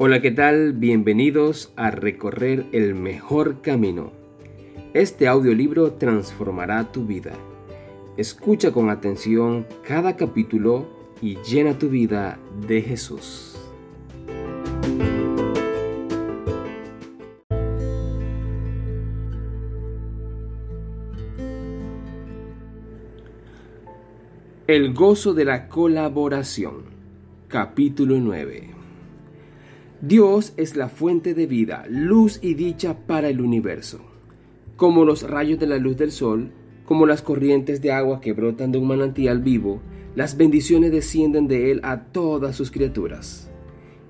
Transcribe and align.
Hola, 0.00 0.22
¿qué 0.22 0.30
tal? 0.30 0.74
Bienvenidos 0.74 1.72
a 1.74 1.90
Recorrer 1.90 2.66
el 2.70 2.94
Mejor 2.94 3.62
Camino. 3.62 4.12
Este 4.94 5.26
audiolibro 5.26 5.94
transformará 5.94 6.92
tu 6.92 7.04
vida. 7.04 7.32
Escucha 8.16 8.70
con 8.70 8.90
atención 8.90 9.66
cada 9.82 10.14
capítulo 10.14 10.86
y 11.20 11.38
llena 11.38 11.80
tu 11.80 11.88
vida 11.88 12.38
de 12.68 12.80
Jesús. 12.80 13.58
El 24.68 24.94
gozo 24.94 25.34
de 25.34 25.44
la 25.44 25.68
colaboración. 25.68 26.84
Capítulo 27.48 28.20
9. 28.20 28.77
Dios 30.00 30.52
es 30.56 30.76
la 30.76 30.88
fuente 30.88 31.34
de 31.34 31.48
vida, 31.48 31.84
luz 31.88 32.38
y 32.40 32.54
dicha 32.54 32.96
para 33.08 33.28
el 33.28 33.40
universo. 33.40 33.98
Como 34.76 35.04
los 35.04 35.28
rayos 35.28 35.58
de 35.58 35.66
la 35.66 35.78
luz 35.78 35.96
del 35.96 36.12
sol, 36.12 36.52
como 36.84 37.04
las 37.04 37.20
corrientes 37.20 37.82
de 37.82 37.90
agua 37.90 38.20
que 38.20 38.32
brotan 38.32 38.70
de 38.70 38.78
un 38.78 38.86
manantial 38.86 39.40
vivo, 39.40 39.80
las 40.14 40.36
bendiciones 40.36 40.92
descienden 40.92 41.48
de 41.48 41.72
Él 41.72 41.80
a 41.82 42.04
todas 42.04 42.54
sus 42.54 42.70
criaturas. 42.70 43.50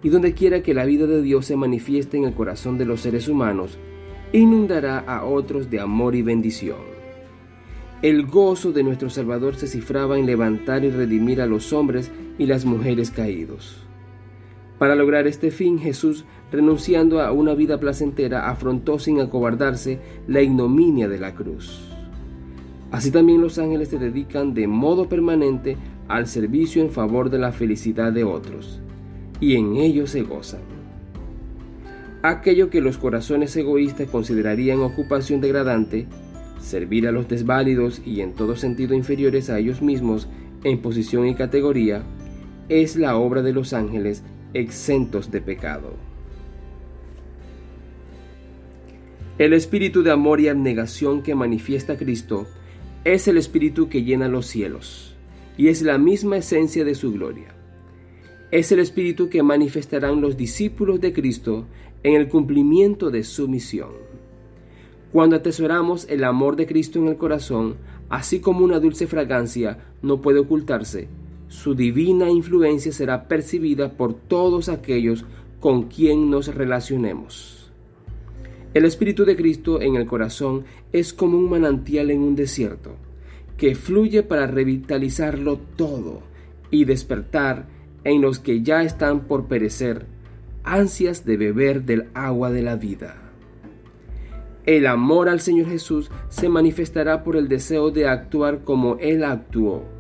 Y 0.03 0.11
donde 0.11 0.35
quiera 0.35 0.63
que 0.63 0.75
la 0.75 0.85
vida 0.85 1.07
de 1.07 1.23
Dios 1.23 1.47
se 1.47 1.57
manifieste 1.57 2.19
en 2.19 2.25
el 2.25 2.35
corazón 2.35 2.77
de 2.77 2.85
los 2.85 3.01
seres 3.01 3.27
humanos, 3.27 3.79
inundará 4.35 4.99
a 4.99 5.25
otros 5.25 5.71
de 5.71 5.81
amor 5.81 6.15
y 6.15 6.21
bendición. 6.21 6.99
El 8.03 8.27
gozo 8.27 8.73
de 8.73 8.83
nuestro 8.83 9.09
Salvador 9.09 9.57
se 9.57 9.67
cifraba 9.67 10.19
en 10.19 10.27
levantar 10.27 10.85
y 10.85 10.91
redimir 10.91 11.41
a 11.41 11.47
los 11.47 11.73
hombres 11.73 12.11
y 12.39 12.45
las 12.45 12.67
mujeres 12.67 13.11
caídos. 13.11 13.88
Para 14.79 14.95
lograr 14.95 15.27
este 15.27 15.51
fin, 15.51 15.79
Jesús, 15.79 16.25
renunciando 16.53 17.21
a 17.21 17.33
una 17.33 17.55
vida 17.55 17.81
placentera, 17.81 18.49
afrontó 18.49 18.99
sin 18.99 19.21
acobardarse 19.21 19.99
la 20.29 20.41
ignominia 20.41 21.09
de 21.09 21.19
la 21.19 21.35
cruz. 21.35 21.89
Así 22.91 23.11
también 23.11 23.41
los 23.41 23.59
ángeles 23.59 23.89
se 23.89 23.99
dedican 23.99 24.55
de 24.55 24.67
modo 24.67 25.09
permanente 25.09 25.77
al 26.07 26.27
servicio 26.27 26.81
en 26.81 26.91
favor 26.91 27.29
de 27.29 27.39
la 27.39 27.53
felicidad 27.53 28.13
de 28.13 28.25
otros, 28.25 28.81
y 29.41 29.57
en 29.57 29.77
ello 29.77 30.07
se 30.07 30.23
gozan. 30.23 30.61
Aquello 32.23 32.71
que 32.71 32.81
los 32.81 32.99
corazones 32.99 33.55
egoístas 33.57 34.09
considerarían 34.09 34.81
ocupación 34.81 35.41
degradante, 35.41 36.07
servir 36.61 37.07
a 37.07 37.13
los 37.13 37.29
desválidos 37.29 38.01
y 38.05 38.21
en 38.21 38.33
todo 38.33 38.57
sentido 38.57 38.95
inferiores 38.95 39.51
a 39.51 39.59
ellos 39.59 39.83
mismos 39.83 40.29
en 40.65 40.81
posición 40.81 41.27
y 41.29 41.35
categoría, 41.35 42.03
es 42.69 42.97
la 42.97 43.17
obra 43.17 43.43
de 43.43 43.53
los 43.53 43.73
ángeles 43.73 44.25
exentos 44.55 45.31
de 45.31 45.41
pecado. 45.41 45.93
El 49.39 49.53
espíritu 49.53 50.03
de 50.03 50.11
amor 50.11 50.41
y 50.41 50.49
abnegación 50.49 51.23
que 51.23 51.35
manifiesta 51.35 51.97
Cristo 51.97 52.47
es 53.05 53.29
el 53.29 53.37
espíritu 53.37 53.89
que 53.89 54.03
llena 54.03 54.29
los 54.29 54.47
cielos 54.47 55.15
y 55.57 55.69
es 55.69 55.83
la 55.83 55.99
misma 55.99 56.39
esencia 56.39 56.85
de 56.85 56.95
su 56.95 57.13
gloria. 57.13 57.55
Es 58.51 58.73
el 58.73 58.79
espíritu 58.79 59.29
que 59.29 59.43
manifestarán 59.43 60.21
los 60.21 60.37
discípulos 60.37 61.01
de 61.01 61.13
Cristo 61.13 61.67
en 62.03 62.15
el 62.15 62.29
cumplimiento 62.29 63.11
de 63.11 63.25
su 63.25 63.49
misión. 63.49 63.91
Cuando 65.13 65.37
atesoramos 65.37 66.07
el 66.09 66.25
amor 66.25 66.57
de 66.57 66.67
Cristo 66.67 66.99
en 66.99 67.09
el 67.09 67.17
corazón, 67.17 67.77
así 68.09 68.41
como 68.41 68.65
una 68.65 68.81
dulce 68.81 69.07
fragancia 69.07 69.79
no 70.03 70.21
puede 70.21 70.39
ocultarse, 70.39 71.09
su 71.49 71.75
divina 71.75 72.31
influencia 72.31 72.93
será 72.93 73.27
percibida 73.27 73.93
por 73.93 74.15
todos 74.15 74.69
aquellos 74.69 75.25
con 75.61 75.85
quien 75.85 76.31
nos 76.31 76.55
relacionemos. 76.55 77.73
El 78.75 78.85
Espíritu 78.85 79.25
de 79.25 79.35
Cristo 79.35 79.81
en 79.81 79.97
el 79.97 80.07
corazón 80.07 80.65
es 80.93 81.13
como 81.13 81.39
un 81.39 81.49
manantial 81.49 82.11
en 82.11 82.21
un 82.21 82.37
desierto, 82.37 82.97
que 83.57 83.75
fluye 83.75 84.23
para 84.23 84.47
revitalizarlo 84.47 85.59
todo 85.77 86.21
y 86.71 86.85
despertar 86.85 87.67
en 88.05 88.21
los 88.21 88.39
que 88.39 88.63
ya 88.63 88.83
están 88.83 89.27
por 89.27 89.47
perecer 89.47 90.07
ansias 90.65 91.25
de 91.25 91.39
beber 91.39 91.85
del 91.85 92.09
agua 92.13 92.51
de 92.51 92.63
la 92.63 92.77
vida. 92.77 93.17
El 94.67 94.87
amor 94.87 95.31
al 95.31 95.41
Señor 95.41 95.71
Jesús 95.71 96.11
se 96.29 96.51
manifestará 96.51 97.25
por 97.25 97.37
el 97.37 97.49
deseo 97.49 97.91
de 97.91 98.07
actuar 98.07 98.65
como 98.65 98.97
Él 99.01 99.25
actuó 99.25 99.98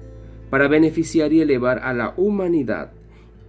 para 0.50 0.68
beneficiar 0.68 1.32
y 1.32 1.40
elevar 1.40 1.80
a 1.80 1.92
la 1.92 2.14
humanidad. 2.16 2.92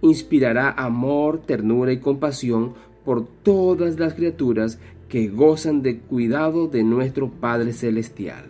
Inspirará 0.02 0.70
amor, 0.70 1.42
ternura 1.42 1.92
y 1.92 1.98
compasión 1.98 2.74
por 3.04 3.26
todas 3.26 3.98
las 3.98 4.14
criaturas 4.14 4.78
que 5.08 5.28
gozan 5.28 5.82
de 5.82 5.98
cuidado 5.98 6.68
de 6.68 6.84
nuestro 6.84 7.30
Padre 7.30 7.72
Celestial. 7.72 8.44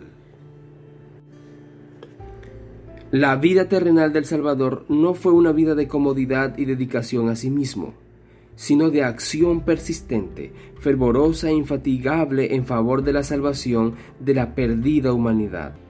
La 3.11 3.35
vida 3.35 3.67
terrenal 3.67 4.13
del 4.13 4.23
Salvador 4.23 4.85
no 4.87 5.13
fue 5.13 5.33
una 5.33 5.51
vida 5.51 5.75
de 5.75 5.87
comodidad 5.87 6.57
y 6.57 6.63
dedicación 6.63 7.27
a 7.27 7.35
sí 7.35 7.49
mismo, 7.49 7.93
sino 8.55 8.89
de 8.89 9.03
acción 9.03 9.65
persistente, 9.65 10.53
fervorosa 10.79 11.49
e 11.49 11.53
infatigable 11.53 12.55
en 12.55 12.65
favor 12.65 13.03
de 13.03 13.11
la 13.11 13.23
salvación 13.23 13.95
de 14.21 14.35
la 14.35 14.55
perdida 14.55 15.11
humanidad. 15.11 15.80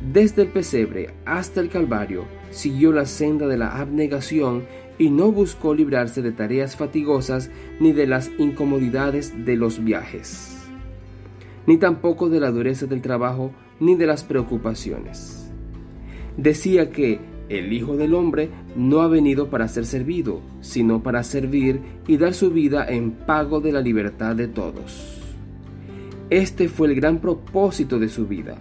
Desde 0.00 0.42
el 0.42 0.48
pesebre 0.48 1.10
hasta 1.24 1.60
el 1.60 1.68
Calvario 1.68 2.24
siguió 2.50 2.92
la 2.92 3.06
senda 3.06 3.46
de 3.46 3.56
la 3.56 3.80
abnegación 3.80 4.64
y 4.98 5.10
no 5.10 5.32
buscó 5.32 5.74
librarse 5.74 6.22
de 6.22 6.32
tareas 6.32 6.76
fatigosas 6.76 7.50
ni 7.80 7.92
de 7.92 8.06
las 8.06 8.30
incomodidades 8.38 9.44
de 9.44 9.56
los 9.56 9.82
viajes, 9.82 10.58
ni 11.66 11.78
tampoco 11.78 12.28
de 12.28 12.40
la 12.40 12.50
dureza 12.50 12.86
del 12.86 13.02
trabajo 13.02 13.52
ni 13.80 13.96
de 13.96 14.06
las 14.06 14.24
preocupaciones. 14.24 15.50
Decía 16.36 16.90
que 16.90 17.20
el 17.48 17.72
Hijo 17.72 17.96
del 17.96 18.14
Hombre 18.14 18.50
no 18.76 19.00
ha 19.00 19.08
venido 19.08 19.50
para 19.50 19.68
ser 19.68 19.84
servido, 19.84 20.40
sino 20.60 21.02
para 21.02 21.22
servir 21.22 21.80
y 22.06 22.16
dar 22.16 22.34
su 22.34 22.50
vida 22.50 22.86
en 22.88 23.12
pago 23.12 23.60
de 23.60 23.72
la 23.72 23.80
libertad 23.80 24.34
de 24.34 24.48
todos. 24.48 25.20
Este 26.30 26.68
fue 26.68 26.88
el 26.88 26.94
gran 26.94 27.20
propósito 27.20 27.98
de 27.98 28.08
su 28.08 28.26
vida 28.26 28.56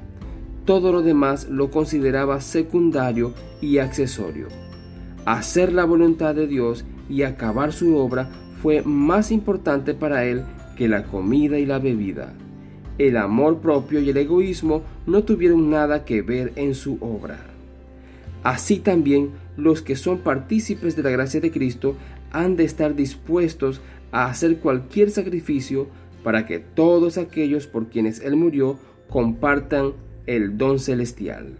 todo 0.66 0.92
lo 0.92 1.02
demás 1.02 1.48
lo 1.50 1.72
consideraba 1.72 2.42
secundario 2.42 3.34
y 3.62 3.80
accesorio. 3.80 4.48
Hacer 5.26 5.72
la 5.72 5.86
voluntad 5.86 6.36
de 6.36 6.48
Dios 6.48 6.86
y 7.10 7.24
acabar 7.24 7.74
su 7.74 7.98
obra 7.98 8.30
fue 8.62 8.82
más 8.84 9.32
importante 9.32 9.94
para 9.94 10.26
él 10.26 10.44
que 10.78 10.88
la 10.88 11.04
comida 11.04 11.60
y 11.60 11.66
la 11.66 11.80
bebida. 11.80 12.34
El 12.98 13.18
amor 13.18 13.60
propio 13.60 14.00
y 14.00 14.10
el 14.10 14.18
egoísmo 14.18 14.84
no 15.06 15.24
tuvieron 15.24 15.70
nada 15.70 16.06
que 16.06 16.22
ver 16.22 16.54
en 16.56 16.76
su 16.76 16.98
obra. 17.02 17.38
Así 18.44 18.80
también 18.80 19.32
los 19.58 19.82
que 19.82 19.96
son 19.96 20.20
partícipes 20.20 20.96
de 20.96 21.04
la 21.04 21.10
gracia 21.10 21.40
de 21.40 21.52
Cristo 21.52 21.96
han 22.32 22.56
de 22.56 22.66
estar 22.66 22.96
dispuestos 22.96 23.82
a 24.12 24.26
hacer 24.26 24.58
cualquier 24.58 25.12
sacrificio 25.12 25.88
para 26.24 26.46
que 26.46 26.60
todos 26.60 27.18
aquellos 27.18 27.68
por 27.68 27.88
quienes 27.88 28.20
Él 28.22 28.36
murió 28.36 28.78
compartan 29.10 29.94
el 30.26 30.58
don 30.58 30.80
celestial. 30.80 31.58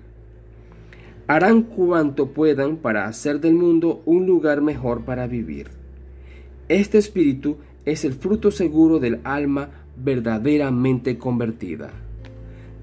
Harán 1.28 1.64
cuanto 1.64 2.28
puedan 2.28 2.78
para 2.78 3.06
hacer 3.06 3.40
del 3.40 3.56
mundo 3.56 4.02
un 4.06 4.26
lugar 4.26 4.62
mejor 4.62 5.06
para 5.06 5.28
vivir. 5.28 5.70
Este 6.68 6.98
espíritu 6.98 7.58
es 7.86 8.06
el 8.06 8.14
fruto 8.14 8.52
seguro 8.52 9.00
del 9.00 9.20
alma 9.24 9.70
verdaderamente 9.96 11.18
convertida. 11.18 11.92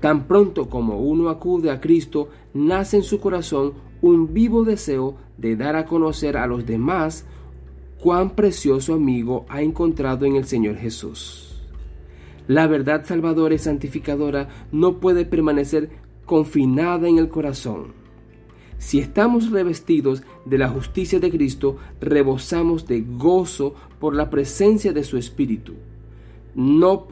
Tan 0.00 0.26
pronto 0.26 0.68
como 0.70 1.00
uno 1.00 1.28
acude 1.28 1.70
a 1.70 1.80
Cristo, 1.80 2.30
nace 2.54 2.96
en 2.96 3.02
su 3.02 3.20
corazón 3.20 3.74
un 4.00 4.32
vivo 4.32 4.64
deseo 4.64 5.16
de 5.36 5.56
dar 5.56 5.76
a 5.76 5.84
conocer 5.84 6.36
a 6.36 6.46
los 6.46 6.64
demás 6.64 7.26
cuán 8.00 8.30
precioso 8.30 8.94
amigo 8.94 9.44
ha 9.48 9.60
encontrado 9.60 10.24
en 10.24 10.36
el 10.36 10.46
Señor 10.46 10.76
Jesús. 10.76 11.49
La 12.50 12.66
verdad 12.66 13.06
salvadora 13.06 13.54
y 13.54 13.58
santificadora 13.58 14.48
no 14.72 14.98
puede 14.98 15.24
permanecer 15.24 15.88
confinada 16.26 17.06
en 17.06 17.18
el 17.18 17.28
corazón. 17.28 17.92
Si 18.76 18.98
estamos 18.98 19.52
revestidos 19.52 20.24
de 20.46 20.58
la 20.58 20.68
justicia 20.68 21.20
de 21.20 21.30
Cristo, 21.30 21.76
rebosamos 22.00 22.88
de 22.88 23.02
gozo 23.02 23.76
por 24.00 24.16
la 24.16 24.30
presencia 24.30 24.92
de 24.92 25.04
su 25.04 25.16
Espíritu. 25.16 25.74
No, 26.56 27.06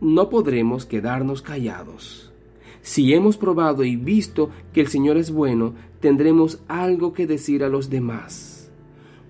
no 0.00 0.30
podremos 0.30 0.86
quedarnos 0.86 1.42
callados. 1.42 2.32
Si 2.80 3.14
hemos 3.14 3.36
probado 3.36 3.82
y 3.82 3.96
visto 3.96 4.50
que 4.72 4.80
el 4.80 4.86
Señor 4.86 5.16
es 5.16 5.32
bueno, 5.32 5.74
tendremos 5.98 6.60
algo 6.68 7.12
que 7.14 7.26
decir 7.26 7.64
a 7.64 7.68
los 7.68 7.90
demás. 7.90 8.70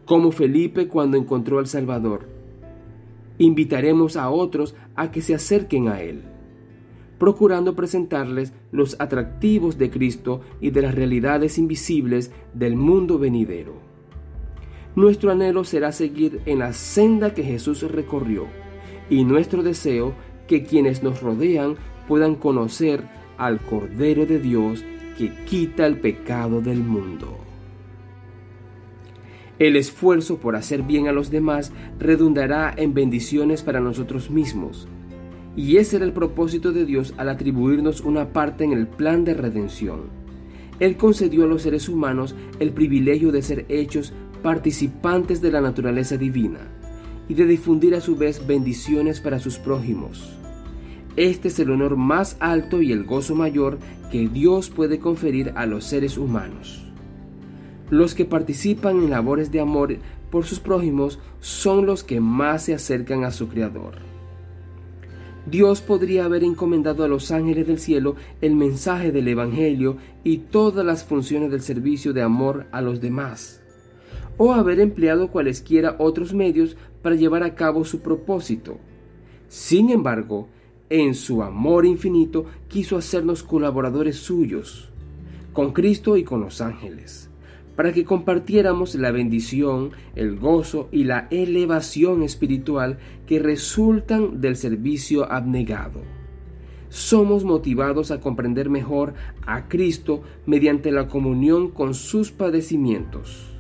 Como 0.04 0.30
Felipe 0.30 0.88
cuando 0.88 1.16
encontró 1.16 1.58
al 1.58 1.68
Salvador 1.68 2.34
invitaremos 3.38 4.16
a 4.16 4.30
otros 4.30 4.74
a 4.96 5.10
que 5.10 5.22
se 5.22 5.34
acerquen 5.34 5.88
a 5.88 6.00
Él, 6.00 6.22
procurando 7.18 7.74
presentarles 7.74 8.52
los 8.72 8.96
atractivos 9.00 9.78
de 9.78 9.90
Cristo 9.90 10.40
y 10.60 10.70
de 10.70 10.82
las 10.82 10.94
realidades 10.94 11.58
invisibles 11.58 12.32
del 12.52 12.76
mundo 12.76 13.18
venidero. 13.18 13.74
Nuestro 14.96 15.32
anhelo 15.32 15.64
será 15.64 15.90
seguir 15.90 16.40
en 16.46 16.60
la 16.60 16.72
senda 16.72 17.34
que 17.34 17.42
Jesús 17.42 17.82
recorrió 17.90 18.46
y 19.10 19.24
nuestro 19.24 19.62
deseo 19.62 20.14
que 20.46 20.64
quienes 20.64 21.02
nos 21.02 21.20
rodean 21.20 21.76
puedan 22.06 22.36
conocer 22.36 23.02
al 23.36 23.60
Cordero 23.60 24.26
de 24.26 24.38
Dios 24.38 24.84
que 25.18 25.32
quita 25.44 25.86
el 25.86 25.98
pecado 25.98 26.60
del 26.60 26.78
mundo. 26.78 27.43
El 29.58 29.76
esfuerzo 29.76 30.38
por 30.38 30.56
hacer 30.56 30.82
bien 30.82 31.06
a 31.06 31.12
los 31.12 31.30
demás 31.30 31.72
redundará 31.98 32.74
en 32.76 32.92
bendiciones 32.92 33.62
para 33.62 33.80
nosotros 33.80 34.30
mismos. 34.30 34.88
Y 35.56 35.76
ese 35.76 35.96
era 35.96 36.04
el 36.04 36.12
propósito 36.12 36.72
de 36.72 36.84
Dios 36.84 37.14
al 37.16 37.28
atribuirnos 37.28 38.00
una 38.00 38.32
parte 38.32 38.64
en 38.64 38.72
el 38.72 38.88
plan 38.88 39.24
de 39.24 39.34
redención. 39.34 40.24
Él 40.80 40.96
concedió 40.96 41.44
a 41.44 41.46
los 41.46 41.62
seres 41.62 41.88
humanos 41.88 42.34
el 42.58 42.72
privilegio 42.72 43.30
de 43.30 43.42
ser 43.42 43.64
hechos 43.68 44.12
participantes 44.42 45.40
de 45.40 45.52
la 45.52 45.60
naturaleza 45.60 46.16
divina 46.16 46.58
y 47.28 47.34
de 47.34 47.46
difundir 47.46 47.94
a 47.94 48.00
su 48.00 48.16
vez 48.16 48.44
bendiciones 48.46 49.20
para 49.20 49.38
sus 49.38 49.58
prójimos. 49.58 50.36
Este 51.16 51.46
es 51.46 51.58
el 51.60 51.70
honor 51.70 51.96
más 51.96 52.36
alto 52.40 52.82
y 52.82 52.90
el 52.90 53.04
gozo 53.04 53.36
mayor 53.36 53.78
que 54.10 54.28
Dios 54.28 54.68
puede 54.68 54.98
conferir 54.98 55.52
a 55.54 55.64
los 55.64 55.84
seres 55.84 56.18
humanos. 56.18 56.84
Los 57.94 58.16
que 58.16 58.24
participan 58.24 59.04
en 59.04 59.10
labores 59.10 59.52
de 59.52 59.60
amor 59.60 59.96
por 60.28 60.44
sus 60.44 60.58
prójimos 60.58 61.20
son 61.38 61.86
los 61.86 62.02
que 62.02 62.18
más 62.18 62.64
se 62.64 62.74
acercan 62.74 63.22
a 63.22 63.30
su 63.30 63.46
Creador. 63.46 63.98
Dios 65.48 65.80
podría 65.80 66.24
haber 66.24 66.42
encomendado 66.42 67.04
a 67.04 67.08
los 67.08 67.30
ángeles 67.30 67.68
del 67.68 67.78
cielo 67.78 68.16
el 68.40 68.56
mensaje 68.56 69.12
del 69.12 69.28
Evangelio 69.28 69.96
y 70.24 70.38
todas 70.38 70.84
las 70.84 71.04
funciones 71.04 71.52
del 71.52 71.60
servicio 71.60 72.12
de 72.12 72.22
amor 72.22 72.66
a 72.72 72.82
los 72.82 73.00
demás, 73.00 73.62
o 74.38 74.52
haber 74.52 74.80
empleado 74.80 75.28
cualesquiera 75.28 75.94
otros 76.00 76.34
medios 76.34 76.76
para 77.00 77.14
llevar 77.14 77.44
a 77.44 77.54
cabo 77.54 77.84
su 77.84 78.00
propósito. 78.00 78.80
Sin 79.46 79.90
embargo, 79.90 80.48
en 80.90 81.14
su 81.14 81.44
amor 81.44 81.86
infinito, 81.86 82.46
quiso 82.66 82.96
hacernos 82.96 83.44
colaboradores 83.44 84.16
suyos, 84.16 84.90
con 85.52 85.72
Cristo 85.72 86.16
y 86.16 86.24
con 86.24 86.40
los 86.40 86.60
ángeles, 86.60 87.30
para 87.76 87.92
que 87.92 88.04
compartiéramos 88.04 88.94
la 88.94 89.10
bendición, 89.10 89.90
el 90.14 90.38
gozo 90.38 90.88
y 90.92 91.04
la 91.04 91.26
elevación 91.30 92.22
espiritual 92.22 92.98
que 93.26 93.38
resultan 93.38 94.40
del 94.40 94.56
servicio 94.56 95.30
abnegado. 95.30 96.02
Somos 96.88 97.44
motivados 97.44 98.12
a 98.12 98.20
comprender 98.20 98.70
mejor 98.70 99.14
a 99.46 99.66
Cristo 99.66 100.22
mediante 100.46 100.92
la 100.92 101.08
comunión 101.08 101.70
con 101.70 101.94
sus 101.94 102.30
padecimientos. 102.30 103.50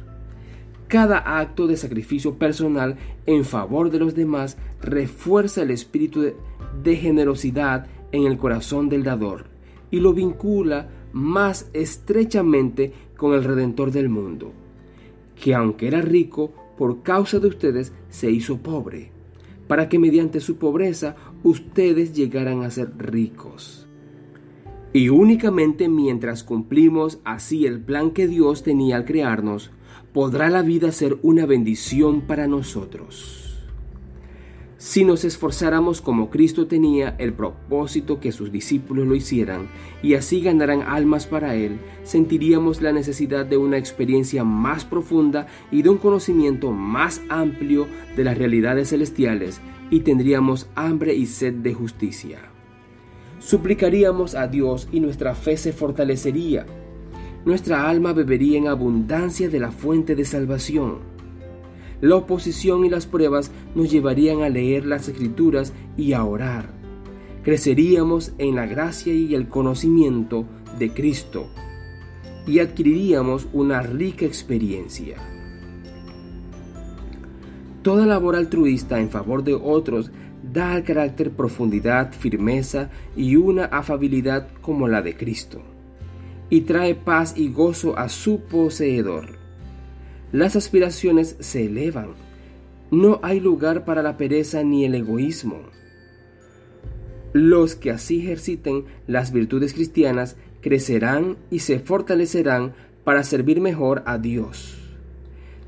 Cada 0.86 1.40
acto 1.40 1.66
de 1.66 1.76
sacrificio 1.76 2.38
personal 2.38 2.96
en 3.26 3.44
favor 3.44 3.90
de 3.90 3.98
los 3.98 4.14
demás 4.14 4.56
refuerza 4.80 5.62
el 5.62 5.72
espíritu 5.72 6.34
de 6.82 6.96
generosidad 6.96 7.86
en 8.12 8.26
el 8.26 8.38
corazón 8.38 8.88
del 8.88 9.02
dador 9.02 9.46
y 9.90 9.98
lo 9.98 10.12
vincula 10.12 10.88
más 11.14 11.70
estrechamente 11.72 12.92
con 13.16 13.32
el 13.34 13.44
Redentor 13.44 13.92
del 13.92 14.08
mundo, 14.08 14.52
que 15.40 15.54
aunque 15.54 15.86
era 15.86 16.02
rico, 16.02 16.52
por 16.76 17.02
causa 17.02 17.38
de 17.38 17.46
ustedes 17.46 17.92
se 18.10 18.30
hizo 18.30 18.58
pobre, 18.58 19.10
para 19.68 19.88
que 19.88 19.98
mediante 19.98 20.40
su 20.40 20.56
pobreza 20.56 21.14
ustedes 21.44 22.12
llegaran 22.14 22.64
a 22.64 22.70
ser 22.70 22.92
ricos. 22.98 23.86
Y 24.92 25.08
únicamente 25.08 25.88
mientras 25.88 26.42
cumplimos 26.42 27.20
así 27.24 27.64
el 27.64 27.80
plan 27.80 28.10
que 28.10 28.26
Dios 28.26 28.64
tenía 28.64 28.96
al 28.96 29.04
crearnos, 29.04 29.70
podrá 30.12 30.50
la 30.50 30.62
vida 30.62 30.92
ser 30.92 31.18
una 31.22 31.46
bendición 31.46 32.22
para 32.22 32.46
nosotros. 32.48 33.43
Si 34.84 35.02
nos 35.02 35.24
esforzáramos 35.24 36.02
como 36.02 36.28
Cristo 36.28 36.66
tenía 36.66 37.16
el 37.16 37.32
propósito 37.32 38.20
que 38.20 38.32
sus 38.32 38.52
discípulos 38.52 39.06
lo 39.06 39.14
hicieran 39.14 39.70
y 40.02 40.12
así 40.12 40.42
ganaran 40.42 40.82
almas 40.82 41.26
para 41.26 41.54
Él, 41.54 41.78
sentiríamos 42.02 42.82
la 42.82 42.92
necesidad 42.92 43.46
de 43.46 43.56
una 43.56 43.78
experiencia 43.78 44.44
más 44.44 44.84
profunda 44.84 45.46
y 45.70 45.80
de 45.80 45.88
un 45.88 45.96
conocimiento 45.96 46.70
más 46.70 47.22
amplio 47.30 47.86
de 48.14 48.24
las 48.24 48.36
realidades 48.36 48.90
celestiales 48.90 49.62
y 49.88 50.00
tendríamos 50.00 50.68
hambre 50.74 51.14
y 51.14 51.24
sed 51.24 51.54
de 51.54 51.72
justicia. 51.72 52.40
Suplicaríamos 53.38 54.34
a 54.34 54.48
Dios 54.48 54.86
y 54.92 55.00
nuestra 55.00 55.34
fe 55.34 55.56
se 55.56 55.72
fortalecería. 55.72 56.66
Nuestra 57.46 57.88
alma 57.88 58.12
bebería 58.12 58.58
en 58.58 58.68
abundancia 58.68 59.48
de 59.48 59.60
la 59.60 59.72
fuente 59.72 60.14
de 60.14 60.26
salvación 60.26 61.13
la 62.04 62.16
oposición 62.16 62.84
y 62.84 62.90
las 62.90 63.06
pruebas 63.06 63.50
nos 63.74 63.90
llevarían 63.90 64.42
a 64.42 64.50
leer 64.50 64.84
las 64.84 65.08
escrituras 65.08 65.72
y 65.96 66.12
a 66.12 66.22
orar. 66.22 66.68
Creceríamos 67.42 68.32
en 68.36 68.56
la 68.56 68.66
gracia 68.66 69.14
y 69.14 69.34
el 69.34 69.48
conocimiento 69.48 70.44
de 70.78 70.92
Cristo 70.92 71.48
y 72.46 72.58
adquiriríamos 72.58 73.48
una 73.54 73.80
rica 73.80 74.26
experiencia. 74.26 75.16
Toda 77.80 78.04
labor 78.04 78.36
altruista 78.36 79.00
en 79.00 79.08
favor 79.08 79.42
de 79.42 79.54
otros 79.54 80.10
da 80.42 80.72
al 80.72 80.84
carácter 80.84 81.30
profundidad, 81.30 82.12
firmeza 82.12 82.90
y 83.16 83.36
una 83.36 83.64
afabilidad 83.64 84.48
como 84.60 84.88
la 84.88 85.00
de 85.00 85.16
Cristo, 85.16 85.62
y 86.50 86.62
trae 86.62 86.94
paz 86.94 87.32
y 87.34 87.48
gozo 87.48 87.98
a 87.98 88.10
su 88.10 88.40
poseedor 88.40 89.43
las 90.34 90.56
aspiraciones 90.56 91.36
se 91.38 91.66
elevan. 91.66 92.08
No 92.90 93.20
hay 93.22 93.38
lugar 93.38 93.84
para 93.84 94.02
la 94.02 94.16
pereza 94.16 94.64
ni 94.64 94.84
el 94.84 94.96
egoísmo. 94.96 95.60
Los 97.32 97.76
que 97.76 97.92
así 97.92 98.18
ejerciten 98.18 98.84
las 99.06 99.32
virtudes 99.32 99.74
cristianas 99.74 100.34
crecerán 100.60 101.36
y 101.52 101.60
se 101.60 101.78
fortalecerán 101.78 102.74
para 103.04 103.22
servir 103.22 103.60
mejor 103.60 104.02
a 104.06 104.18
Dios. 104.18 104.76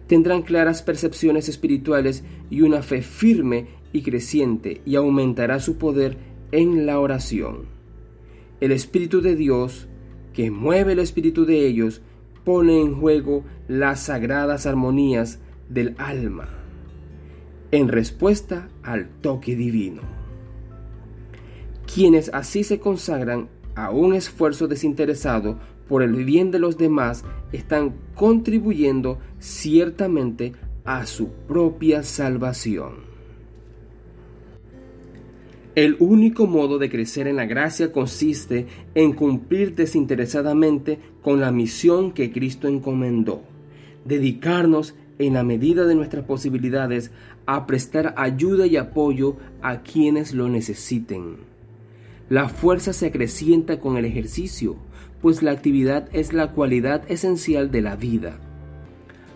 Tendrán 0.09 0.43
claras 0.43 0.83
percepciones 0.83 1.49
espirituales 1.49 2.25
y 2.51 2.63
una 2.63 2.83
fe 2.83 3.03
firme 3.03 3.69
y 3.93 4.03
creciente 4.03 4.81
y 4.85 4.97
aumentará 4.97 5.61
su 5.61 5.79
poder 5.79 6.17
en 6.51 6.87
la 6.87 6.99
oración. 6.99 7.67
El 8.61 8.73
Espíritu 8.73 9.21
de 9.21 9.37
Dios, 9.37 9.87
que 10.33 10.51
mueve 10.51 10.95
el 10.95 10.99
espíritu 10.99 11.45
de 11.47 11.69
ellos, 11.69 12.03
pone 12.47 12.81
en 12.81 12.95
juego 13.01 13.43
las 13.67 14.05
sagradas 14.05 14.67
armonías 14.67 15.41
del 15.69 15.97
alma 15.99 16.49
en 17.73 17.89
respuesta 17.89 18.69
al 18.85 19.09
toque 19.21 19.57
divino. 19.57 20.03
Quienes 21.93 22.31
así 22.33 22.63
se 22.63 22.79
consagran 22.79 23.49
a 23.75 23.91
un 23.91 24.15
esfuerzo 24.15 24.69
desinteresado 24.69 25.59
por 25.89 26.05
el 26.05 26.25
bien 26.25 26.53
de 26.53 26.61
los 26.61 26.79
demás 26.79 27.25
están 27.51 27.97
contribuyendo 28.15 29.19
ciertamente 29.41 30.53
a 30.85 31.05
su 31.07 31.31
propia 31.49 32.05
salvación. 32.05 33.16
El 35.77 35.97
único 35.99 36.47
modo 36.47 36.79
de 36.79 36.89
crecer 36.89 37.29
en 37.29 37.37
la 37.37 37.45
gracia 37.45 37.93
consiste 37.93 38.67
en 38.95 39.13
cumplir 39.13 39.75
desinteresadamente 39.75 40.99
con 41.21 41.39
la 41.39 41.53
misión 41.53 42.13
que 42.13 42.33
Cristo 42.33 42.67
encomendó, 42.67 43.43
dedicarnos 44.07 44.95
en 45.19 45.35
la 45.35 45.45
medida 45.45 45.85
de 45.85 45.95
nuestras 45.95 46.25
posibilidades 46.25 47.11
a 47.45 47.67
prestar 47.67 48.15
ayuda 48.17 48.67
y 48.67 48.79
apoyo 48.79 49.37
a 49.61 49.83
quienes 49.83 50.33
lo 50.33 50.49
necesiten. 50.49 51.37
La 52.31 52.49
fuerza 52.49 52.95
se 52.95 53.09
acrecienta 53.09 53.79
con 53.79 53.99
el 53.99 54.07
ejercicio, 54.07 54.77
pues 55.21 55.43
la 55.43 55.51
actividad 55.51 56.09
es 56.15 56.33
la 56.33 56.53
cualidad 56.53 57.03
esencial 57.11 57.71
de 57.71 57.83
la 57.83 57.97
vida. 57.97 58.39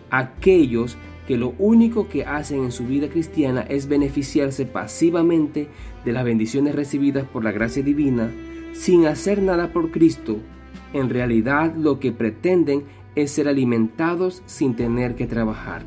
Aquellos 0.09 0.97
que 1.27 1.37
lo 1.37 1.53
único 1.59 2.07
que 2.07 2.25
hacen 2.25 2.63
en 2.63 2.71
su 2.71 2.85
vida 2.85 3.09
cristiana 3.09 3.61
es 3.61 3.87
beneficiarse 3.87 4.65
pasivamente 4.65 5.67
de 6.03 6.11
las 6.11 6.23
bendiciones 6.23 6.75
recibidas 6.75 7.25
por 7.25 7.43
la 7.43 7.51
gracia 7.51 7.83
divina, 7.83 8.29
sin 8.73 9.05
hacer 9.05 9.41
nada 9.41 9.71
por 9.71 9.91
Cristo, 9.91 10.37
en 10.93 11.09
realidad 11.09 11.75
lo 11.75 11.99
que 11.99 12.11
pretenden 12.11 12.83
es 13.15 13.31
ser 13.31 13.47
alimentados 13.47 14.41
sin 14.45 14.75
tener 14.75 15.15
que 15.15 15.27
trabajar. 15.27 15.83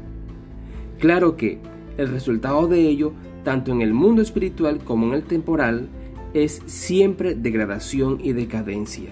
Claro 0.98 1.36
que 1.36 1.58
el 1.96 2.08
resultado 2.08 2.66
de 2.66 2.80
ello, 2.80 3.12
tanto 3.44 3.72
en 3.72 3.80
el 3.80 3.92
mundo 3.92 4.22
espiritual 4.22 4.78
como 4.84 5.06
en 5.06 5.14
el 5.14 5.22
temporal, 5.24 5.88
es 6.32 6.62
siempre 6.66 7.34
degradación 7.34 8.18
y 8.22 8.32
decadencia. 8.32 9.10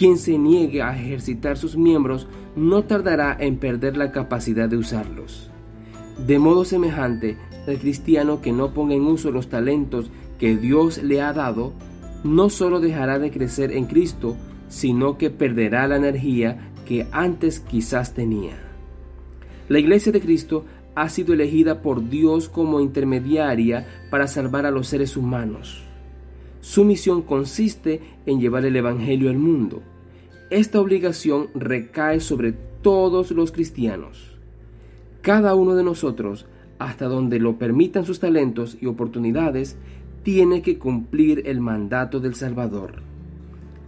Quien 0.00 0.16
se 0.16 0.38
niegue 0.38 0.80
a 0.80 0.98
ejercitar 0.98 1.58
sus 1.58 1.76
miembros 1.76 2.26
no 2.56 2.84
tardará 2.84 3.36
en 3.38 3.58
perder 3.58 3.98
la 3.98 4.12
capacidad 4.12 4.66
de 4.66 4.78
usarlos. 4.78 5.50
De 6.26 6.38
modo 6.38 6.64
semejante, 6.64 7.36
el 7.66 7.78
cristiano 7.78 8.40
que 8.40 8.50
no 8.50 8.72
ponga 8.72 8.94
en 8.94 9.02
uso 9.02 9.30
los 9.30 9.50
talentos 9.50 10.10
que 10.38 10.56
Dios 10.56 11.02
le 11.02 11.20
ha 11.20 11.34
dado, 11.34 11.74
no 12.24 12.48
solo 12.48 12.80
dejará 12.80 13.18
de 13.18 13.30
crecer 13.30 13.72
en 13.72 13.84
Cristo, 13.84 14.38
sino 14.70 15.18
que 15.18 15.28
perderá 15.28 15.86
la 15.86 15.96
energía 15.96 16.72
que 16.86 17.06
antes 17.12 17.60
quizás 17.60 18.14
tenía. 18.14 18.56
La 19.68 19.80
Iglesia 19.80 20.12
de 20.12 20.22
Cristo 20.22 20.64
ha 20.94 21.10
sido 21.10 21.34
elegida 21.34 21.82
por 21.82 22.08
Dios 22.08 22.48
como 22.48 22.80
intermediaria 22.80 23.86
para 24.10 24.28
salvar 24.28 24.64
a 24.64 24.70
los 24.70 24.88
seres 24.88 25.18
humanos. 25.18 25.89
Su 26.60 26.84
misión 26.84 27.22
consiste 27.22 28.00
en 28.26 28.40
llevar 28.40 28.64
el 28.64 28.76
Evangelio 28.76 29.30
al 29.30 29.38
mundo. 29.38 29.82
Esta 30.50 30.80
obligación 30.80 31.48
recae 31.54 32.20
sobre 32.20 32.52
todos 32.82 33.30
los 33.30 33.52
cristianos. 33.52 34.36
Cada 35.22 35.54
uno 35.54 35.74
de 35.74 35.84
nosotros, 35.84 36.46
hasta 36.78 37.06
donde 37.06 37.38
lo 37.38 37.58
permitan 37.58 38.04
sus 38.04 38.20
talentos 38.20 38.76
y 38.80 38.86
oportunidades, 38.86 39.76
tiene 40.22 40.62
que 40.62 40.78
cumplir 40.78 41.42
el 41.46 41.60
mandato 41.60 42.20
del 42.20 42.34
Salvador. 42.34 43.02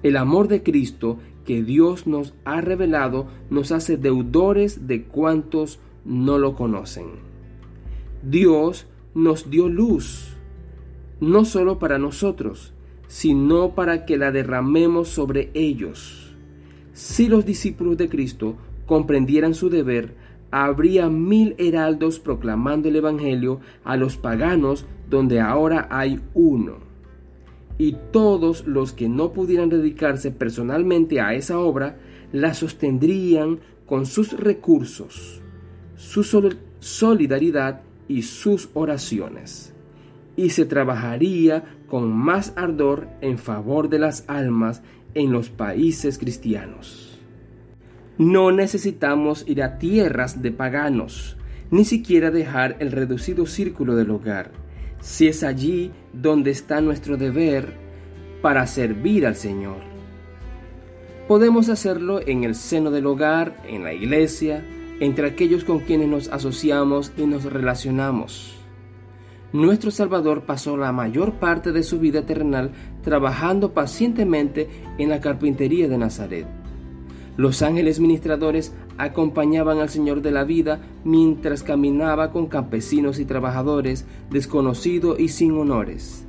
El 0.03 0.17
amor 0.17 0.49
de 0.49 0.63
Cristo 0.63 1.19
que 1.45 1.63
Dios 1.63 2.07
nos 2.07 2.35
ha 2.45 2.61
revelado 2.61 3.27
nos 3.51 3.73
hace 3.73 3.97
deudores 3.97 4.87
de 4.87 5.05
cuantos 5.05 5.79
no 6.05 6.39
lo 6.39 6.55
conocen. 6.55 7.07
Dios 8.23 8.87
nos 9.15 9.51
dio 9.51 9.69
luz, 9.69 10.37
no 11.23 11.45
solo 11.45 11.79
para 11.79 11.99
nosotros, 11.99 12.73
sino 13.07 13.77
para 13.77 14.05
que 14.07 14.17
la 14.17 14.33
derramemos 14.33 15.09
sobre 15.09 15.51
ellos. 15.55 16.35
Si 16.95 17.29
los 17.29 17.47
discípulos 17.47 17.97
de 17.97 18.09
Cristo 18.09 18.57
comprendieran 18.87 19.55
su 19.55 19.71
deber, 19.71 20.15
habría 20.51 21.09
mil 21.09 21.55
heraldos 21.59 22.19
proclamando 22.19 22.89
el 22.89 22.97
Evangelio 22.97 23.61
a 23.85 23.97
los 23.97 24.17
paganos 24.17 24.85
donde 25.09 25.41
ahora 25.41 25.87
hay 25.93 26.21
uno. 26.35 26.79
Y 27.79 27.97
todos 28.11 28.67
los 28.67 28.93
que 28.93 29.09
no 29.09 29.33
pudieran 29.33 29.69
dedicarse 29.69 30.33
personalmente 30.33 31.21
a 31.21 31.35
esa 31.35 31.61
obra, 31.61 31.99
la 32.33 32.53
sostendrían 32.53 33.61
con 33.87 34.07
sus 34.07 34.33
recursos, 34.33 35.41
su 35.95 36.25
solidaridad 36.81 37.83
y 38.09 38.23
sus 38.23 38.71
oraciones. 38.75 39.72
Y 40.37 40.51
se 40.51 40.65
trabajaría 40.65 41.65
con 41.89 42.13
más 42.13 42.53
ardor 42.57 43.09
en 43.21 43.39
favor 43.39 43.89
de 43.89 43.99
las 43.99 44.25
almas 44.29 44.83
en 45.15 45.33
los 45.33 45.51
países 45.51 46.19
cristianos. 46.19 47.21
No 48.19 48.53
necesitamos 48.53 49.45
ir 49.47 49.63
a 49.63 49.79
tierras 49.79 50.43
de 50.43 50.53
paganos, 50.53 51.37
ni 51.71 51.85
siquiera 51.85 52.31
dejar 52.31 52.77
el 52.79 52.93
reducido 52.93 53.47
círculo 53.47 53.97
del 53.97 54.11
hogar, 54.11 54.53
si 55.01 55.29
es 55.29 55.43
allí 55.43 55.91
donde 56.13 56.51
está 56.51 56.81
nuestro 56.81 57.17
deber 57.17 57.75
para 58.43 58.67
servir 58.67 59.27
al 59.27 59.37
Señor. 59.37 59.79
Podemos 61.29 61.69
hacerlo 61.69 62.21
en 62.27 62.45
el 62.45 62.55
seno 62.55 62.91
del 62.91 63.07
hogar, 63.07 63.63
en 63.67 63.85
la 63.85 63.95
iglesia, 63.95 64.63
entre 65.01 65.27
aquellos 65.27 65.65
con 65.65 65.81
quienes 65.81 66.09
nos 66.09 66.29
asociamos 66.29 67.13
y 67.17 67.27
nos 67.27 67.45
relacionamos. 67.45 68.62
Nuestro 69.53 69.91
Salvador 69.91 70.45
pasó 70.45 70.77
la 70.77 70.93
mayor 70.93 71.35
parte 71.35 71.73
de 71.73 71.83
su 71.83 71.99
vida 71.99 72.25
terrenal 72.25 72.71
trabajando 73.03 73.73
pacientemente 73.73 74.69
en 74.99 75.11
la 75.11 75.21
carpintería 75.21 75.89
de 75.89 75.99
Nazaret 75.99 76.47
los 77.37 77.63
ángeles 77.63 77.99
ministradores 77.99 78.75
acompañaban 78.99 79.79
al 79.79 79.89
Señor 79.89 80.21
de 80.21 80.33
la 80.33 80.45
vida 80.45 80.81
mientras 81.05 81.63
caminaba 81.63 82.31
con 82.31 82.47
campesinos 82.47 83.19
y 83.19 83.25
trabajadores, 83.25 84.05
desconocido 84.31 85.19
y 85.19 85.29
sin 85.29 85.53
honores. 85.53 86.27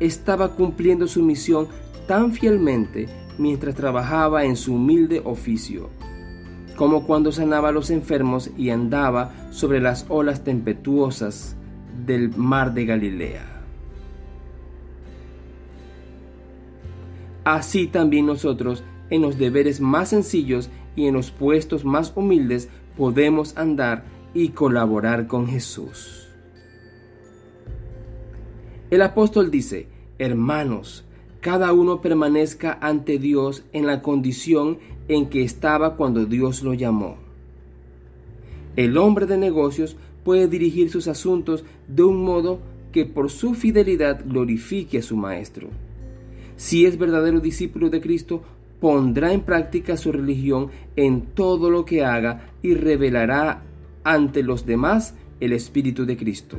Estaba 0.00 0.54
cumpliendo 0.54 1.08
su 1.08 1.22
misión 1.22 1.68
tan 2.06 2.32
fielmente 2.32 3.08
mientras 3.38 3.74
trabajaba 3.74 4.44
en 4.44 4.56
su 4.56 4.74
humilde 4.74 5.22
oficio, 5.24 5.88
como 6.76 7.06
cuando 7.06 7.32
sanaba 7.32 7.70
a 7.70 7.72
los 7.72 7.88
enfermos 7.88 8.50
y 8.58 8.68
andaba 8.68 9.32
sobre 9.50 9.80
las 9.80 10.04
olas 10.10 10.44
tempestuosas 10.44 11.56
del 12.06 12.36
mar 12.36 12.74
de 12.74 12.86
Galilea. 12.86 13.54
Así 17.44 17.86
también 17.86 18.26
nosotros 18.26 18.82
en 19.10 19.22
los 19.22 19.38
deberes 19.38 19.80
más 19.80 20.08
sencillos 20.08 20.70
y 20.96 21.06
en 21.06 21.14
los 21.14 21.30
puestos 21.30 21.84
más 21.84 22.12
humildes 22.16 22.68
podemos 22.96 23.56
andar 23.56 24.04
y 24.32 24.48
colaborar 24.48 25.26
con 25.26 25.46
Jesús. 25.46 26.28
El 28.90 29.02
apóstol 29.02 29.50
dice, 29.50 29.88
hermanos, 30.18 31.04
cada 31.40 31.72
uno 31.72 32.00
permanezca 32.00 32.78
ante 32.80 33.18
Dios 33.18 33.64
en 33.72 33.86
la 33.86 34.00
condición 34.02 34.78
en 35.08 35.28
que 35.28 35.42
estaba 35.42 35.96
cuando 35.96 36.24
Dios 36.24 36.62
lo 36.62 36.74
llamó. 36.74 37.16
El 38.76 38.96
hombre 38.96 39.26
de 39.26 39.36
negocios 39.36 39.96
puede 40.24 40.48
dirigir 40.48 40.90
sus 40.90 41.06
asuntos 41.06 41.64
de 41.86 42.02
un 42.02 42.24
modo 42.24 42.60
que 42.92 43.04
por 43.04 43.30
su 43.30 43.54
fidelidad 43.54 44.24
glorifique 44.26 44.98
a 44.98 45.02
su 45.02 45.16
maestro. 45.16 45.68
Si 46.56 46.86
es 46.86 46.98
verdadero 46.98 47.40
discípulo 47.40 47.90
de 47.90 48.00
Cristo, 48.00 48.42
pondrá 48.80 49.32
en 49.32 49.40
práctica 49.40 49.96
su 49.96 50.12
religión 50.12 50.70
en 50.96 51.22
todo 51.22 51.70
lo 51.70 51.84
que 51.84 52.04
haga 52.04 52.52
y 52.62 52.74
revelará 52.74 53.62
ante 54.04 54.42
los 54.42 54.66
demás 54.66 55.14
el 55.40 55.52
Espíritu 55.52 56.06
de 56.06 56.16
Cristo. 56.16 56.58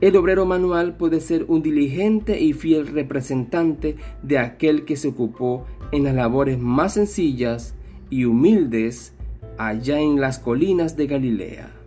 El 0.00 0.16
obrero 0.16 0.46
manual 0.46 0.96
puede 0.96 1.20
ser 1.20 1.44
un 1.48 1.62
diligente 1.62 2.40
y 2.40 2.54
fiel 2.54 2.86
representante 2.86 3.96
de 4.22 4.38
aquel 4.38 4.84
que 4.84 4.96
se 4.96 5.08
ocupó 5.08 5.66
en 5.92 6.04
las 6.04 6.14
labores 6.14 6.58
más 6.58 6.94
sencillas 6.94 7.74
y 8.08 8.24
humildes 8.24 9.14
allá 9.58 10.00
en 10.00 10.20
las 10.20 10.38
colinas 10.38 10.96
de 10.96 11.06
Galilea. 11.06 11.79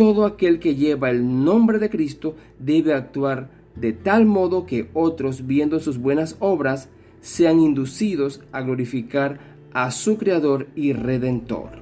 Todo 0.00 0.24
aquel 0.24 0.60
que 0.60 0.76
lleva 0.76 1.10
el 1.10 1.44
nombre 1.44 1.78
de 1.78 1.90
Cristo 1.90 2.34
debe 2.58 2.94
actuar 2.94 3.50
de 3.76 3.92
tal 3.92 4.24
modo 4.24 4.64
que 4.64 4.88
otros, 4.94 5.46
viendo 5.46 5.78
sus 5.78 5.98
buenas 5.98 6.38
obras, 6.38 6.88
sean 7.20 7.60
inducidos 7.60 8.40
a 8.50 8.62
glorificar 8.62 9.40
a 9.74 9.90
su 9.90 10.16
Creador 10.16 10.68
y 10.74 10.94
Redentor. 10.94 11.72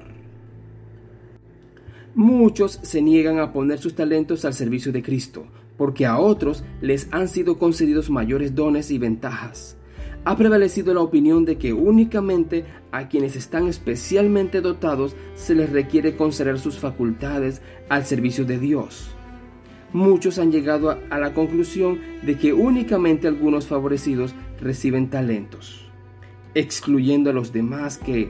Muchos 2.13 2.81
se 2.81 3.01
niegan 3.01 3.39
a 3.39 3.53
poner 3.53 3.79
sus 3.79 3.95
talentos 3.95 4.43
al 4.43 4.53
servicio 4.53 4.91
de 4.91 5.01
Cristo, 5.01 5.45
porque 5.77 6.05
a 6.05 6.19
otros 6.19 6.65
les 6.81 7.07
han 7.11 7.29
sido 7.29 7.57
concedidos 7.57 8.09
mayores 8.09 8.53
dones 8.53 8.91
y 8.91 8.97
ventajas. 8.97 9.77
Ha 10.25 10.35
prevalecido 10.35 10.93
la 10.93 11.01
opinión 11.01 11.45
de 11.45 11.57
que 11.57 11.73
únicamente 11.73 12.65
a 12.91 13.07
quienes 13.07 13.35
están 13.35 13.67
especialmente 13.67 14.61
dotados 14.61 15.15
se 15.35 15.55
les 15.55 15.71
requiere 15.71 16.15
conceder 16.15 16.59
sus 16.59 16.77
facultades 16.77 17.61
al 17.87 18.05
servicio 18.05 18.45
de 18.45 18.59
Dios. 18.59 19.15
Muchos 19.93 20.37
han 20.37 20.51
llegado 20.51 20.91
a, 21.09 21.17
la 21.17 21.33
conclusión 21.33 21.99
de 22.21 22.37
que 22.37 22.53
únicamente 22.53 23.27
algunos 23.27 23.65
favorecidos 23.65 24.35
reciben 24.61 25.09
talentos, 25.09 25.89
excluyendo 26.53 27.31
a 27.31 27.33
los 27.33 27.53
demás 27.53 27.97
que, 27.97 28.29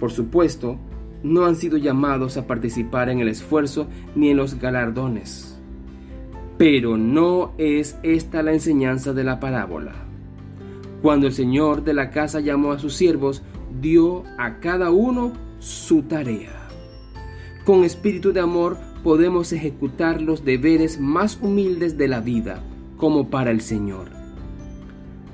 por 0.00 0.10
supuesto, 0.10 0.78
no 1.22 1.44
han 1.44 1.54
sido 1.56 1.76
llamados 1.76 2.36
a 2.36 2.46
participar 2.46 3.10
en 3.10 3.20
el 3.20 3.28
esfuerzo 3.28 3.86
ni 4.16 4.30
en 4.30 4.38
los 4.38 4.58
galardones. 4.58 5.60
Pero 6.56 6.96
no 6.96 7.52
es 7.58 7.96
esta 8.02 8.42
la 8.42 8.52
enseñanza 8.52 9.12
de 9.12 9.22
la 9.22 9.38
parábola. 9.38 10.07
Cuando 11.02 11.26
el 11.26 11.32
Señor 11.32 11.84
de 11.84 11.94
la 11.94 12.10
casa 12.10 12.40
llamó 12.40 12.72
a 12.72 12.78
sus 12.78 12.94
siervos, 12.94 13.42
dio 13.80 14.24
a 14.36 14.58
cada 14.58 14.90
uno 14.90 15.32
su 15.60 16.02
tarea. 16.02 16.68
Con 17.64 17.84
espíritu 17.84 18.32
de 18.32 18.40
amor 18.40 18.78
podemos 19.04 19.52
ejecutar 19.52 20.20
los 20.20 20.44
deberes 20.44 20.98
más 20.98 21.38
humildes 21.40 21.96
de 21.96 22.08
la 22.08 22.20
vida, 22.20 22.62
como 22.96 23.30
para 23.30 23.50
el 23.50 23.60
Señor. 23.60 24.08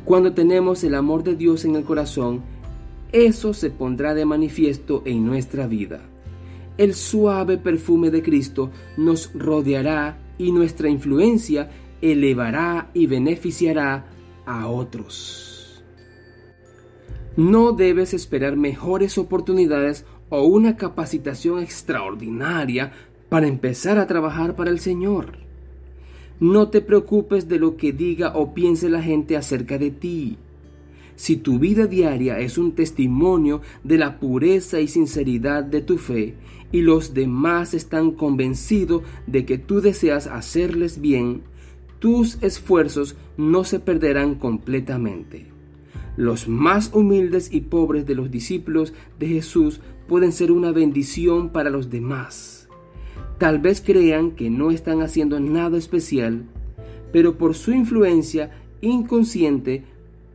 Cuando 0.04 0.34
tenemos 0.34 0.84
el 0.84 0.94
amor 0.94 1.24
de 1.24 1.34
Dios 1.34 1.64
en 1.64 1.76
el 1.76 1.84
corazón, 1.84 2.42
eso 3.12 3.54
se 3.54 3.70
pondrá 3.70 4.12
de 4.12 4.26
manifiesto 4.26 5.02
en 5.06 5.24
nuestra 5.24 5.66
vida. 5.66 6.00
El 6.76 6.94
suave 6.94 7.56
perfume 7.56 8.10
de 8.10 8.22
Cristo 8.22 8.70
nos 8.96 9.32
rodeará 9.32 10.18
y 10.36 10.50
nuestra 10.50 10.90
influencia 10.90 11.70
elevará 12.02 12.90
y 12.92 13.06
beneficiará 13.06 14.06
a 14.44 14.66
otros. 14.66 15.53
No 17.36 17.72
debes 17.72 18.14
esperar 18.14 18.56
mejores 18.56 19.18
oportunidades 19.18 20.04
o 20.28 20.44
una 20.44 20.76
capacitación 20.76 21.60
extraordinaria 21.60 22.92
para 23.28 23.48
empezar 23.48 23.98
a 23.98 24.06
trabajar 24.06 24.54
para 24.54 24.70
el 24.70 24.78
Señor. 24.78 25.38
No 26.38 26.68
te 26.68 26.80
preocupes 26.80 27.48
de 27.48 27.58
lo 27.58 27.76
que 27.76 27.92
diga 27.92 28.36
o 28.36 28.54
piense 28.54 28.88
la 28.88 29.02
gente 29.02 29.36
acerca 29.36 29.78
de 29.78 29.90
ti. 29.90 30.38
Si 31.16 31.36
tu 31.36 31.58
vida 31.58 31.86
diaria 31.86 32.38
es 32.38 32.56
un 32.56 32.72
testimonio 32.72 33.62
de 33.82 33.98
la 33.98 34.20
pureza 34.20 34.80
y 34.80 34.86
sinceridad 34.86 35.64
de 35.64 35.80
tu 35.80 35.98
fe 35.98 36.34
y 36.70 36.82
los 36.82 37.14
demás 37.14 37.74
están 37.74 38.12
convencidos 38.12 39.02
de 39.26 39.44
que 39.44 39.58
tú 39.58 39.80
deseas 39.80 40.28
hacerles 40.28 41.00
bien, 41.00 41.42
tus 41.98 42.40
esfuerzos 42.42 43.16
no 43.36 43.64
se 43.64 43.80
perderán 43.80 44.36
completamente. 44.36 45.53
Los 46.16 46.48
más 46.48 46.90
humildes 46.92 47.52
y 47.52 47.62
pobres 47.62 48.06
de 48.06 48.14
los 48.14 48.30
discípulos 48.30 48.94
de 49.18 49.26
Jesús 49.26 49.80
pueden 50.06 50.32
ser 50.32 50.52
una 50.52 50.70
bendición 50.70 51.50
para 51.50 51.70
los 51.70 51.90
demás. 51.90 52.68
Tal 53.38 53.58
vez 53.58 53.80
crean 53.80 54.32
que 54.32 54.48
no 54.48 54.70
están 54.70 55.02
haciendo 55.02 55.40
nada 55.40 55.76
especial, 55.76 56.44
pero 57.12 57.36
por 57.36 57.54
su 57.54 57.72
influencia 57.72 58.50
inconsciente 58.80 59.84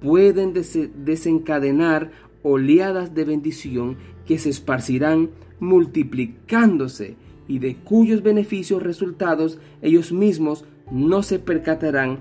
pueden 0.01 0.53
desencadenar 0.53 2.11
oleadas 2.43 3.13
de 3.13 3.25
bendición 3.25 3.97
que 4.25 4.37
se 4.37 4.49
esparcirán 4.49 5.29
multiplicándose 5.59 7.15
y 7.47 7.59
de 7.59 7.75
cuyos 7.75 8.21
beneficios 8.21 8.83
resultados 8.83 9.59
ellos 9.81 10.11
mismos 10.11 10.65
no 10.91 11.23
se 11.23 11.39
percatarán 11.39 12.19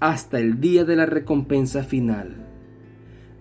hasta 0.00 0.38
el 0.38 0.60
día 0.60 0.84
de 0.84 0.96
la 0.96 1.06
recompensa 1.06 1.82
final. 1.82 2.49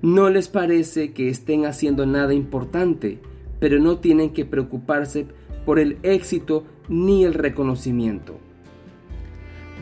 No 0.01 0.29
les 0.29 0.47
parece 0.47 1.11
que 1.11 1.29
estén 1.29 1.65
haciendo 1.65 2.05
nada 2.05 2.33
importante, 2.33 3.19
pero 3.59 3.79
no 3.79 3.97
tienen 3.97 4.29
que 4.31 4.45
preocuparse 4.45 5.27
por 5.65 5.77
el 5.77 5.97
éxito 6.03 6.63
ni 6.87 7.25
el 7.25 7.33
reconocimiento. 7.33 8.37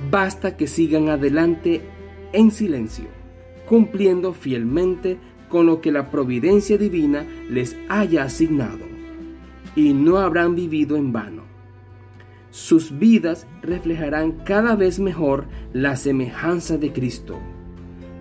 Basta 0.10 0.58
que 0.58 0.68
sigan 0.68 1.10
adelante 1.10 1.82
en 2.34 2.52
silencio, 2.52 3.06
cumpliendo 3.68 4.34
fielmente 4.34 5.18
con 5.50 5.66
lo 5.66 5.82
que 5.82 5.92
la 5.92 6.10
providencia 6.10 6.78
divina 6.78 7.26
les 7.50 7.78
haya 7.88 8.24
asignado, 8.24 8.86
y 9.76 9.94
no 9.94 10.18
habrán 10.18 10.56
vivido 10.56 10.98
en 10.98 11.14
vano. 11.14 11.44
Sus 12.50 12.98
vidas 12.98 13.46
reflejarán 13.62 14.32
cada 14.44 14.76
vez 14.76 15.00
mejor 15.00 15.46
la 15.74 15.96
semejanza 15.96 16.78
de 16.78 16.92
Cristo. 16.92 17.38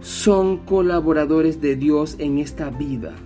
Son 0.07 0.59
colaboradores 0.59 1.61
de 1.61 1.75
Dios 1.75 2.15
en 2.21 2.39
esta 2.39 2.71
vida 2.71 3.17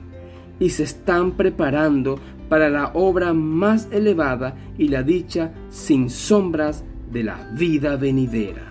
y 0.59 0.71
se 0.71 0.85
están 0.85 1.33
preparando 1.33 2.19
para 2.49 2.71
la 2.71 2.93
obra 2.95 3.35
más 3.35 3.87
elevada 3.93 4.57
y 4.79 4.89
la 4.89 5.03
dicha 5.03 5.53
sin 5.69 6.09
sombras 6.09 6.83
de 7.13 7.25
la 7.25 7.51
vida 7.53 7.97
venidera. 7.97 8.63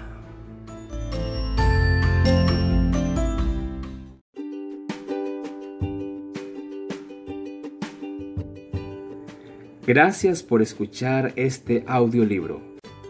Gracias 9.86 10.42
por 10.42 10.63
escuchar 10.63 11.32
este 11.36 11.84
audiolibro. 11.86 12.60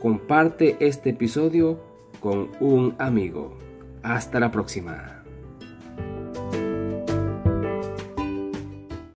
Comparte 0.02 0.76
este 0.82 1.12
episodio 1.12 1.80
con 2.20 2.50
un 2.60 2.96
amigo. 3.00 3.69
Hasta 4.04 4.40
la 4.40 4.52
próxima. 4.52 5.19